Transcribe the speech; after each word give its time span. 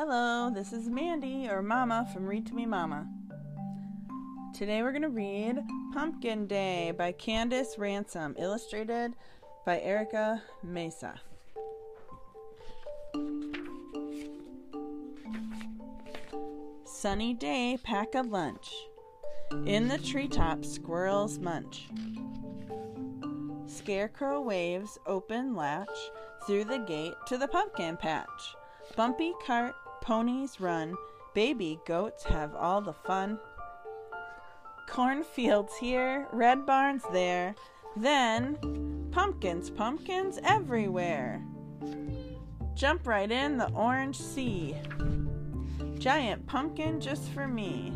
Hello, 0.00 0.48
this 0.48 0.72
is 0.72 0.88
Mandy 0.88 1.48
or 1.50 1.60
Mama 1.60 2.08
from 2.12 2.24
Read 2.24 2.46
to 2.46 2.54
Me 2.54 2.66
Mama. 2.66 3.08
Today 4.54 4.80
we're 4.80 4.92
going 4.92 5.02
to 5.02 5.08
read 5.08 5.58
Pumpkin 5.92 6.46
Day 6.46 6.92
by 6.96 7.10
Candice 7.10 7.76
Ransom, 7.76 8.36
illustrated 8.38 9.14
by 9.66 9.80
Erika 9.80 10.40
Meza. 10.64 11.18
Sunny 16.84 17.34
day, 17.34 17.76
pack 17.82 18.14
a 18.14 18.22
lunch. 18.22 18.72
In 19.66 19.88
the 19.88 19.98
treetop, 19.98 20.64
squirrels 20.64 21.40
munch. 21.40 21.88
Scarecrow 23.66 24.42
waves 24.42 24.96
open 25.06 25.56
latch 25.56 25.88
through 26.46 26.66
the 26.66 26.78
gate 26.78 27.14
to 27.26 27.36
the 27.36 27.48
pumpkin 27.48 27.96
patch. 27.96 28.54
Bumpy 28.96 29.32
cart 29.44 29.74
Ponies 30.08 30.58
run, 30.58 30.96
baby 31.34 31.78
goats 31.84 32.24
have 32.24 32.54
all 32.54 32.80
the 32.80 32.94
fun. 32.94 33.38
Cornfields 34.88 35.76
here, 35.76 36.26
red 36.32 36.64
barns 36.64 37.02
there, 37.12 37.54
then 37.94 38.56
pumpkins, 39.12 39.68
pumpkins 39.68 40.38
everywhere. 40.42 41.44
Jump 42.74 43.06
right 43.06 43.30
in 43.30 43.58
the 43.58 43.70
orange 43.72 44.16
sea. 44.18 44.74
Giant 45.98 46.46
pumpkin 46.46 47.02
just 47.02 47.28
for 47.32 47.46
me. 47.46 47.92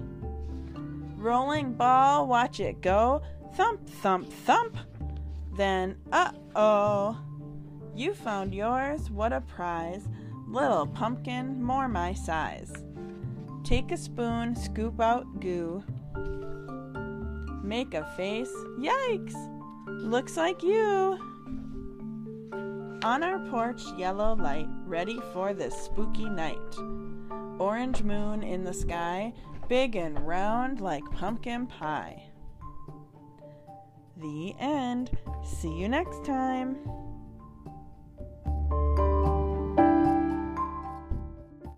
Rolling 1.16 1.72
ball, 1.72 2.26
watch 2.26 2.60
it 2.60 2.82
go. 2.82 3.22
Thump, 3.54 3.88
thump, 3.88 4.30
thump. 4.30 4.76
Then, 5.56 5.96
uh 6.12 6.32
oh. 6.54 7.16
You 7.94 8.12
found 8.12 8.54
yours, 8.54 9.10
what 9.10 9.32
a 9.32 9.40
prize. 9.40 10.06
Little 10.52 10.86
pumpkin, 10.86 11.62
more 11.62 11.88
my 11.88 12.12
size. 12.12 12.70
Take 13.64 13.90
a 13.90 13.96
spoon, 13.96 14.54
scoop 14.54 15.00
out 15.00 15.40
goo. 15.40 15.82
Make 17.64 17.94
a 17.94 18.04
face, 18.18 18.52
yikes! 18.78 19.34
Looks 19.86 20.36
like 20.36 20.62
you! 20.62 21.18
On 23.02 23.22
our 23.22 23.38
porch, 23.48 23.80
yellow 23.96 24.34
light, 24.34 24.68
ready 24.84 25.18
for 25.32 25.54
this 25.54 25.74
spooky 25.74 26.28
night. 26.28 26.58
Orange 27.58 28.02
moon 28.02 28.42
in 28.42 28.62
the 28.62 28.74
sky, 28.74 29.32
big 29.70 29.96
and 29.96 30.20
round 30.20 30.82
like 30.82 31.02
pumpkin 31.12 31.66
pie. 31.66 32.24
The 34.18 34.54
end. 34.58 35.16
See 35.42 35.74
you 35.74 35.88
next 35.88 36.26
time. 36.26 36.76